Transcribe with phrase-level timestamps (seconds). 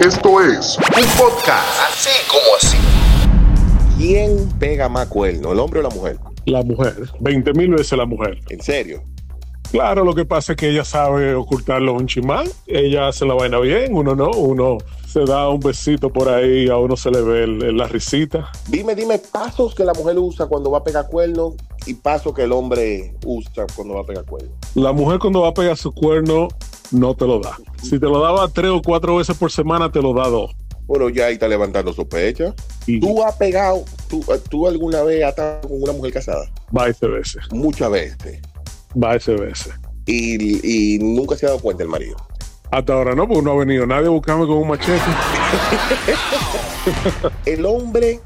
[0.00, 1.66] Esto es un podcast.
[1.90, 2.76] Así como así.
[3.96, 6.18] ¿Quién pega más cuerno, el hombre o la mujer?
[6.46, 8.38] La mujer, 20 mil veces la mujer.
[8.50, 9.02] ¿En serio?
[9.72, 12.46] Claro, lo que pasa es que ella sabe ocultarlo un chimán.
[12.66, 16.76] Ella hace la vaina bien, uno no, uno se da un besito por ahí, a
[16.78, 18.50] uno se le ve el- la risita.
[18.68, 21.54] Dime, dime pasos que la mujer usa cuando va a pegar cuerno
[21.86, 24.50] y pasos que el hombre usa cuando va a pegar cuerno.
[24.74, 26.48] La mujer cuando va a pegar su cuerno
[26.90, 27.56] no te lo da.
[27.82, 30.54] Si te lo daba tres o cuatro veces por semana, te lo da dos.
[30.86, 32.54] Bueno, ya ahí está levantando sospecha.
[32.86, 36.50] Y ¿Tú has pegado, tú, tú alguna vez has estado con una mujer casada?
[36.72, 38.40] veces veces, Muchas veces.
[38.94, 39.72] veces veces.
[40.06, 42.16] Y, y nunca se ha dado cuenta el marido.
[42.70, 44.98] Hasta ahora no, porque no ha venido nadie a buscarme con un machete.
[47.46, 48.20] El hombre,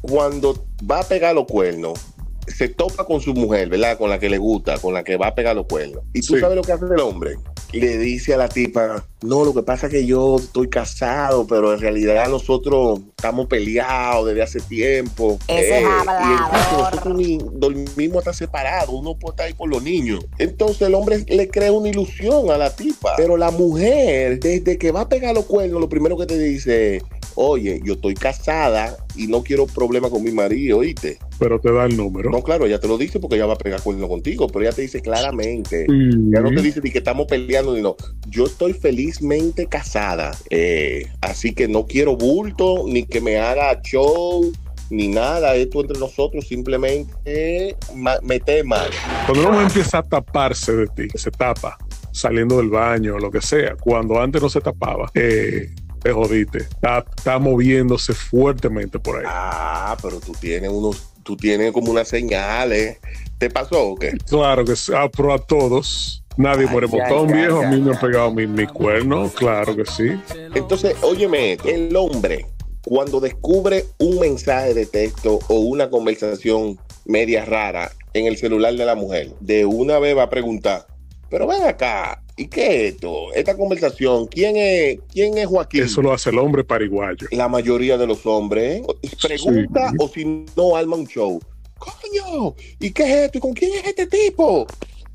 [0.00, 0.54] cuando
[0.90, 1.98] va a pegar los cuernos,
[2.46, 3.98] se topa con su mujer, ¿verdad?
[3.98, 6.02] Con la que le gusta, con la que va a pegar los cuernos.
[6.12, 6.40] ¿Y tú Sí.
[6.40, 7.36] sabes lo que hace el hombre?
[7.72, 11.72] Le dice a la tipa, no, lo que pasa es que yo estoy casado, pero
[11.74, 15.38] en realidad nosotros estamos peleados desde hace tiempo.
[15.46, 16.58] Ese Eh, y hablador.
[16.60, 20.24] el nosotros ni dormimos hasta separados, uno puede estar ahí por los niños.
[20.38, 23.14] Entonces el hombre le crea una ilusión a la tipa.
[23.16, 27.02] Pero la mujer, desde que va a pegar los cuernos, lo primero que te dice,
[27.34, 31.18] oye, yo estoy casada y no quiero problemas con mi marido, ¿oíste?
[31.40, 32.30] Pero te da el número.
[32.30, 34.72] No, claro, ella te lo dice porque ella va a pegar cuerno contigo, pero ella
[34.76, 35.86] te dice claramente.
[35.88, 37.96] Ya no te dice ni que estamos peleando ni no.
[38.28, 40.30] Yo estoy felizmente casada.
[40.50, 44.52] eh, así que no quiero bulto, ni que me haga show,
[44.90, 45.54] ni nada.
[45.56, 48.90] Esto entre nosotros simplemente ma- mete mal.
[49.26, 51.78] Cuando mujer empieza a taparse de ti, se tapa,
[52.12, 55.70] saliendo del baño, lo que sea, cuando antes no se tapaba, eh,
[56.02, 56.58] te jodiste.
[56.58, 59.24] Está, está moviéndose fuertemente por ahí.
[59.28, 62.98] Ah, pero tú tienes unos, tú tienes como unas señales.
[63.38, 64.12] ¿Te pasó o qué?
[64.28, 66.22] Claro que sí, ah, pero a todos.
[66.36, 67.62] Nadie Ay, muere ya, botón ya, viejo.
[67.62, 67.92] ya, a mí me ya.
[67.92, 70.10] han pegado mi, mi cuerno, claro que sí.
[70.54, 72.46] Entonces, óyeme, el hombre,
[72.84, 78.84] cuando descubre un mensaje de texto o una conversación media rara en el celular de
[78.84, 80.86] la mujer, de una vez va a preguntar,
[81.28, 83.32] pero ven acá, ¿y qué es esto?
[83.34, 85.82] Esta conversación, ¿quién es, quién es Joaquín?
[85.84, 87.26] Eso lo hace el hombre pariguayo.
[87.32, 88.82] La mayoría de los hombres
[89.20, 89.96] pregunta Sí.
[89.98, 90.24] o si
[90.56, 91.40] no arma un show.
[91.78, 93.38] Coño, ¿y qué es esto?
[93.38, 94.66] ¿Y con quién es este tipo?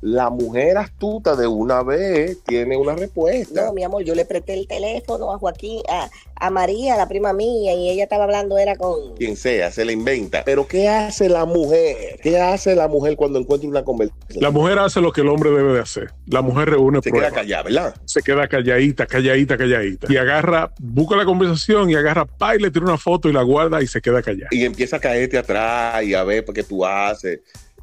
[0.00, 3.66] La mujer astuta de una vez tiene una respuesta.
[3.66, 7.32] No, mi amor, yo le presté el teléfono a Joaquín, a, a María, la prima
[7.32, 9.16] mía, y ella estaba hablando, era con...
[9.16, 10.42] quien sea, se la inventa.
[10.44, 12.20] Pero ¿qué hace la mujer?
[12.22, 14.42] ¿Qué hace la mujer cuando encuentra una conversación?
[14.42, 16.12] La mujer hace lo que el hombre debe de hacer.
[16.26, 17.32] La mujer reúne se queda pruebas.
[17.40, 17.94] callada, ¿verdad?
[18.04, 20.12] se queda calladita, calladita, calladita.
[20.12, 23.42] Y agarra, busca la conversación y agarra pa y le tira una foto y la
[23.42, 24.48] guarda y se queda callada.
[24.52, 27.40] Y empieza a caerte atrás y a ver qué tú haces.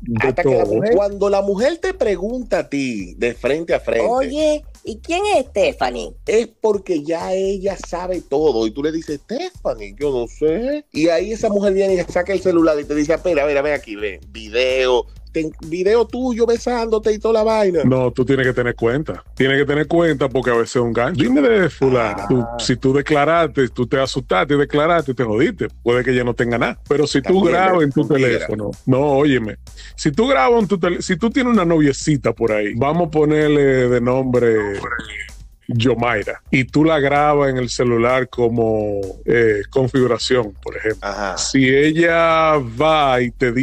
[0.07, 0.75] De Hasta que la todo.
[0.75, 5.23] mujer, cuando la mujer te pregunta a ti de frente a frente, Oye, ¿y quién
[5.35, 6.13] es Stephanie?
[6.27, 8.67] es porque ya ella sabe todo.
[8.67, 10.85] Y tú le dices, Stephanie, yo no sé.
[10.91, 13.73] Y ahí esa mujer viene y saca el celular y te dice, espera, mira, ven
[13.73, 17.81] aquí, ven, video, ten- video tuyo besándote y toda la vaina.
[17.83, 19.21] No, tú tienes que tener cuenta.
[19.35, 21.21] Tienes que tener cuenta porque a veces es un gancho.
[21.21, 22.15] Dime de fulana.
[22.23, 22.25] Ah.
[22.29, 25.67] Tú- si tú declaraste, tú te asustaste y declaraste y te jodiste.
[25.83, 26.79] Puede que ella no tenga nada.
[26.87, 29.57] Pero si tú También grabas en tu teléfono, no, óyeme.
[29.95, 33.11] Si tú grabas en tu teléfono, si tú tienes una noviecita por ahí, vamos a
[33.11, 34.55] ponerle de nombre
[35.67, 41.07] Yomaira y tú la grabas en el celular como eh, configuración, por ejemplo.
[41.07, 41.37] Ajá.
[41.37, 43.53] Si ella va y te,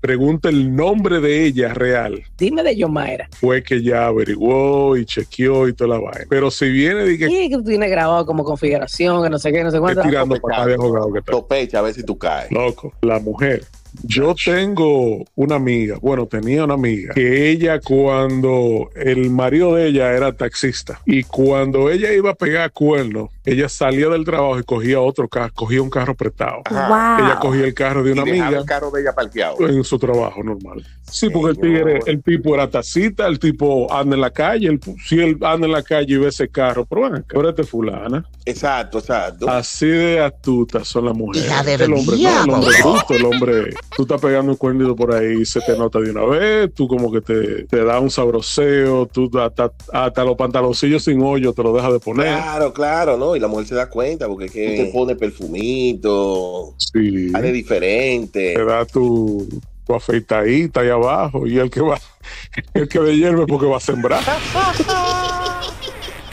[0.00, 3.28] pregunta el nombre de ella real, Dime de Yomaira.
[3.32, 6.26] fue que ya averiguó y chequeó y toda la vaina.
[6.28, 9.52] Pero si viene y que ¿Y que tú tienes grabado como configuración, que no sé
[9.52, 10.02] qué, no sé cuánto?
[10.02, 12.50] tirando para de jugado que está Sospecha a ver si tú caes.
[12.50, 13.64] loco, la mujer.
[14.02, 20.12] Yo tengo una amiga, bueno, tenía una amiga, que ella cuando el marido de ella
[20.12, 25.00] era taxista y cuando ella iba a pegar cuernos, ella salía del trabajo y cogía
[25.00, 26.62] otro carro, cogía un carro prestado.
[26.64, 27.16] Ajá.
[27.20, 28.60] Ella cogía el carro de Y una dejaba amiga.
[28.60, 29.68] el carro de ella parqueado.
[29.68, 30.84] en su trabajo normal.
[31.10, 34.80] Sí, porque el tigre, el tipo era taxista, el tipo anda en la calle, el,
[35.04, 38.24] si él anda en la calle y ve ese carro, pero bueno, ahora este fulana.
[38.46, 39.48] Exacto, exacto.
[39.50, 41.46] Así de astutas son las mujeres.
[41.46, 44.94] Hija del el hombre, no, el hombre bruto, el hombre, tú estás pegando un cuernito
[44.96, 48.00] por ahí y se te nota de una vez, tú como que te, te da
[48.00, 52.26] un sabroseo, tú hasta, hasta los pantaloncillos sin hoyo te lo dejas de poner.
[52.26, 53.36] Claro, claro, ¿no?
[53.36, 57.30] Y la mujer se da cuenta porque es que te pone perfumito, Sí.
[57.30, 58.54] sale diferente.
[58.54, 59.46] te da tu,
[59.86, 61.98] tu afeitadita ahí abajo y el que va,
[62.74, 64.22] el que de hierve porque va a sembrar.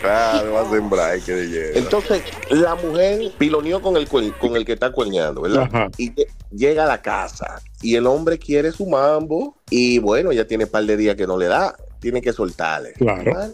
[0.02, 1.78] Claro, va a sembrar, hay que de.
[1.80, 5.64] Entonces, la mujer piloneó con el, con el que está cuerneando, ¿verdad?
[5.64, 5.90] Ajá.
[5.98, 10.46] Y lle- llega a la casa y el hombre quiere su mambo y bueno, ya
[10.46, 12.94] tiene un par de días que no le da, tiene que soltarle.
[12.94, 13.24] Claro.
[13.24, 13.52] ¿verdad?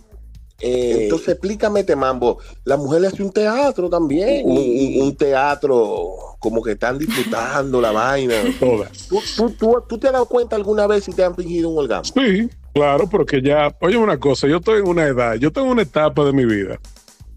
[0.62, 2.38] Eh, Entonces, explícame este mambo.
[2.64, 6.08] La mujer hace un teatro también, un, un- un teatro
[6.40, 8.36] como que están disfrutando la vaina.
[8.60, 9.08] Todas.
[9.10, 11.78] ¿Tú, tú, tú, tú te has dado cuenta alguna vez si te han fingido un
[11.80, 12.22] orgasmo?
[12.22, 15.82] Sí, claro, porque ya, oye una cosa, yo estoy en una edad, yo tengo una
[15.82, 16.78] etapa de mi vida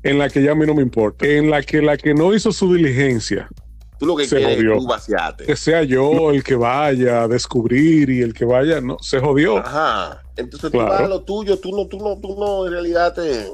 [0.02, 2.34] en la que ya a mí no me importa, en la que la que no
[2.34, 3.48] hizo su diligencia,
[3.98, 4.76] Tú lo que Se quieres jodió.
[4.78, 5.44] tú vaciarte.
[5.44, 9.58] que sea yo el que vaya a descubrir y el que vaya, no, se jodió.
[9.58, 10.22] Ajá.
[10.36, 13.46] Entonces tú vas a lo tuyo, tú no, tú no, tú no en realidad te,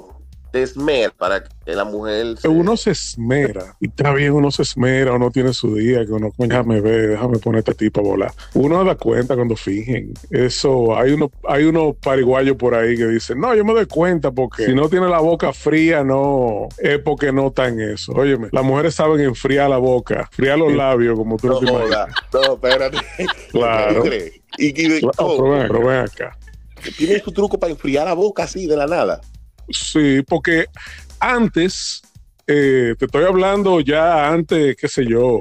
[0.55, 4.63] te esmeras para que la mujer se- Uno se esmera, y está bien, uno se
[4.63, 8.33] esmera, uno tiene su día, que uno, déjame ver, déjame poner este tipo a volar.
[8.55, 10.15] Uno da cuenta cuando fingen.
[10.31, 14.31] Eso, hay uno, hay unos pariguayos por ahí que dicen, no, yo me doy cuenta
[14.31, 18.13] porque si no tiene la boca fría, no, es porque no está en eso.
[18.13, 22.09] Óyeme, las mujeres saben enfriar la boca, enfriar los labios, como tú No te imaginas.
[22.33, 22.99] No, espérate.
[23.51, 24.05] Claro.
[24.57, 25.37] Y, y- Claro, ¿cómo?
[25.37, 26.39] pero ven, pero ven acá.
[26.97, 29.21] Tiene su truco para enfriar la boca así de la nada.
[29.69, 30.67] Sí, porque
[31.21, 32.03] antes,
[32.47, 35.41] eh, te estoy hablando ya antes, qué sé yo,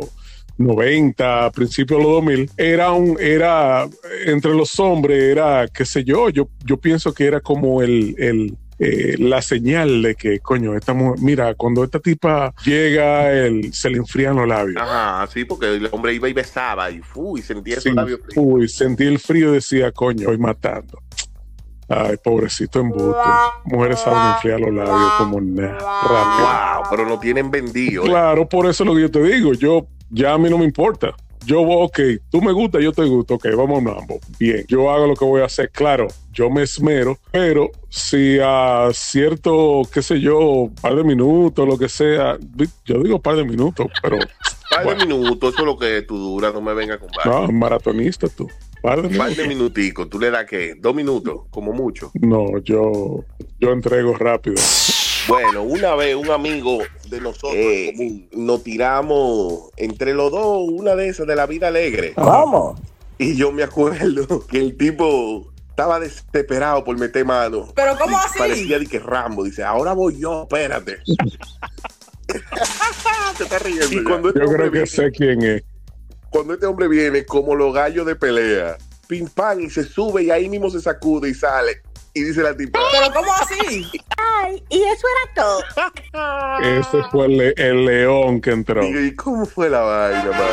[0.58, 3.88] 90, principios de los 2000, era un, era,
[4.26, 8.58] entre los hombres, era, qué sé yo, yo, yo pienso que era como el, el,
[8.80, 13.90] eh, la señal de que, coño, esta mujer, mira, cuando esta tipa llega, el, se
[13.90, 14.82] le enfrían los labios.
[14.82, 18.20] Ajá, sí, porque el hombre iba y besaba y, fu, y sentía Sí, esos labios
[18.26, 18.46] fríos.
[18.46, 21.02] uy, el frío y decía, coño, estoy matando.
[21.96, 23.18] Ay, pobrecito embute.
[23.66, 26.78] Mujeres saben enfriar los labios como nada.
[26.80, 28.04] Wow, pero no tienen vendido.
[28.04, 28.08] ¿eh?
[28.08, 29.54] Claro, por eso es lo que yo te digo.
[29.54, 31.14] Yo, ya a mí no me importa.
[31.46, 32.00] Yo ok,
[32.30, 34.20] tú me gusta, yo te gusto, ok, vamos a ambos.
[34.40, 35.70] Bien, yo hago lo que voy a hacer.
[35.72, 41.78] Claro, yo me esmero, pero si a cierto, qué sé yo, par de minutos, lo
[41.78, 42.38] que sea,
[42.86, 44.20] yo digo par de minutos, pero
[44.76, 45.06] Par de Bueno.
[45.18, 47.48] minutos, eso es lo que tú duras, no me vengas con varios.
[47.48, 48.48] no, maratonista tú.
[48.82, 49.38] Par de Par minutos.
[49.38, 52.12] de minuticos, tú le das que dos minutos, como mucho.
[52.16, 53.24] No, yo,
[53.60, 54.56] yo entrego rápido.
[55.28, 56.80] Bueno, una vez un amigo
[57.10, 57.54] de nosotros
[57.96, 62.14] común, nos tiramos entre los dos una de esas de la vida alegre.
[62.14, 62.76] ¿Cómo?
[63.18, 67.70] Y yo me acuerdo que el tipo estaba desesperado por meter mano.
[67.74, 68.38] Pero ¿cómo así?
[68.38, 69.46] Parecía de que Rambo.
[69.46, 70.98] Dice, ahora voy yo, espérate.
[73.38, 73.86] Te estás riendo.
[73.92, 75.64] Y cuando este, Yo hombre creo que viene, sé quién es.
[76.30, 78.78] cuando este hombre viene como los gallos de pelea,
[79.08, 81.82] pim pam, y se sube y ahí mismo se sacude y sale.
[82.16, 83.88] Y dice la tipa, Pero ¿cómo así?
[84.18, 86.60] Ay, y eso era todo.
[86.62, 88.82] Ese fue el, le- el león que entró.
[88.84, 90.46] "Digo, ¿y cómo fue la vaina, madre?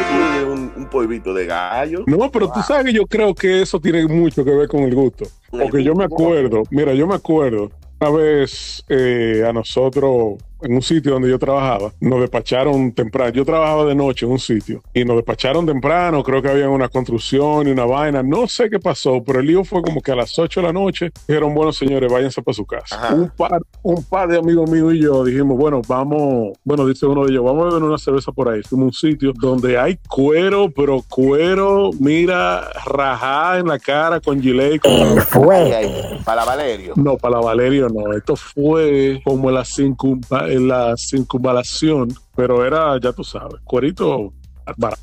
[0.00, 2.04] Eso es un, un polvito de gallo.
[2.06, 4.94] No, pero tú sabes que yo creo que eso tiene mucho que ver con el
[4.94, 5.24] gusto.
[5.50, 7.70] Porque yo me acuerdo, mira, yo me acuerdo
[8.00, 13.32] una vez eh, a nosotros en un sitio donde yo trabajaba, nos despacharon temprano.
[13.32, 16.22] Yo trabajaba de noche en un sitio y nos despacharon temprano.
[16.22, 18.22] Creo que había una construcción y una vaina.
[18.22, 20.72] No sé qué pasó, pero el lío fue como que a las 8 de la
[20.72, 23.14] noche dijeron, bueno, señores, váyanse para su casa.
[23.14, 27.24] Un par, un par de amigos míos y yo dijimos, bueno, vamos, bueno, dice uno
[27.24, 28.62] de ellos, vamos a beber una cerveza por ahí.
[28.62, 34.82] Fuimos un sitio donde hay cuero, pero cuero, mira, rajada en la cara con gilet.
[35.28, 36.18] Fue?
[36.24, 36.94] ¿Para Valerio?
[36.96, 38.12] No, para Valerio no.
[38.12, 40.18] Esto fue como las 5
[40.54, 44.32] en la circunvalación, pero era, ya tú sabes, cuerito
[44.76, 45.02] barato.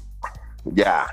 [0.66, 1.06] Ya.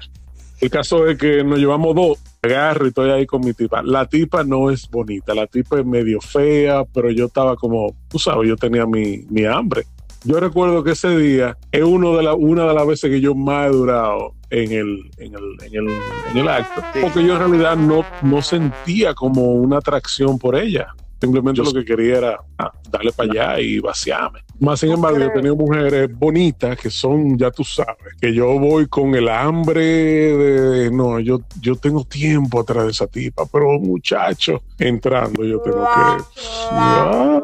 [0.61, 3.83] El caso es que nos llevamos dos, agarro y estoy ahí con mi tipa.
[3.83, 8.19] La tipa no es bonita, la tipa es medio fea, pero yo estaba como, tú
[8.19, 9.85] sabes, yo tenía mi, mi hambre.
[10.25, 13.37] Yo recuerdo que ese día es uno de la, una de las veces que yo
[13.37, 15.97] más he durado en el, en el, en el,
[16.33, 20.89] en el acto, porque yo en realidad no, no sentía como una atracción por ella.
[21.21, 24.45] Simplemente lo que quería era ah, darle para allá y vaciarme.
[24.61, 28.59] Más sin embargo, yo he tenido mujeres bonitas que son, ya tú sabes, que yo
[28.59, 33.79] voy con el hambre de, no, yo, yo tengo tiempo atrás de esa tipa, pero
[33.79, 36.25] muchacho, entrando yo tengo que...
[36.71, 37.43] Ay,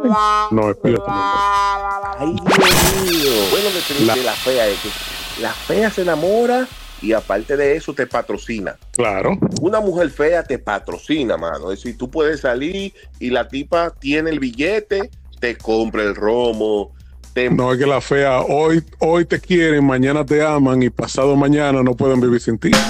[0.51, 1.05] no, espérate.
[1.07, 3.31] Ay, Dios mío.
[3.51, 6.69] Bueno, de la fea es que la fea se enamora
[7.05, 8.77] y aparte de eso te patrocina.
[8.93, 11.71] Claro, Una mujer fea te patrocina, mano.
[11.71, 16.93] Es decir, tú puedes salir y la tipa tiene el billete, te compra el romo,
[17.35, 21.37] te no es que la fea hoy, hoy te quieren, mañana te aman y pasado
[21.37, 22.71] mañana no pueden vivir sin ti.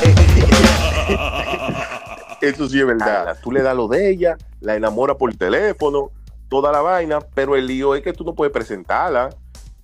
[2.40, 3.36] Eso sí es verdad.
[3.42, 6.10] Tú le das lo de ella, la enamora por teléfono,
[6.48, 9.30] toda la vaina, pero el lío es que tú no puedes presentarla.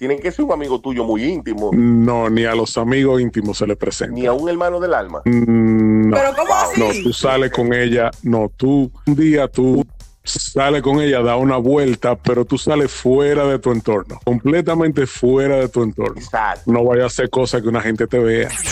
[0.00, 3.66] Tienen que ser un amigo tuyo muy íntimo, No, ni a los amigos íntimos se
[3.66, 4.14] les presenta.
[4.14, 5.20] ni a un hermano del alma.
[5.26, 6.16] Mm, No.
[6.16, 6.80] Pero ¿cómo así?
[6.80, 9.86] No, tú sales con ella, no, tú un día tú
[10.24, 15.56] sales con ella, da una vuelta, pero tú sales fuera de tu entorno, completamente fuera
[15.56, 16.18] de tu entorno.
[16.20, 16.72] Exacto.
[16.72, 18.48] No vayas a hacer cosas que una gente te vea.
[18.48, 18.64] Esto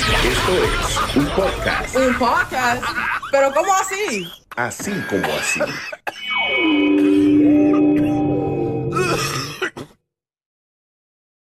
[0.64, 2.82] es un podcast Un podcast.
[3.30, 4.26] Pero ¿cómo así?
[4.56, 5.60] así como así.